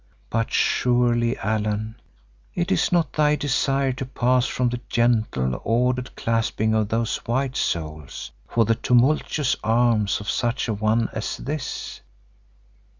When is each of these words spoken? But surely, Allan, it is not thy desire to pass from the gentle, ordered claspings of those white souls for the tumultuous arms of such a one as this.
But 0.31 0.51
surely, 0.51 1.37
Allan, 1.37 1.93
it 2.55 2.71
is 2.71 2.91
not 2.91 3.13
thy 3.13 3.35
desire 3.35 3.91
to 3.93 4.05
pass 4.07 4.47
from 4.47 4.69
the 4.69 4.81
gentle, 4.89 5.61
ordered 5.63 6.15
claspings 6.15 6.73
of 6.73 6.89
those 6.89 7.17
white 7.17 7.55
souls 7.55 8.31
for 8.49 8.65
the 8.65 8.73
tumultuous 8.73 9.55
arms 9.63 10.19
of 10.19 10.27
such 10.27 10.67
a 10.67 10.73
one 10.73 11.07
as 11.13 11.37
this. 11.37 12.01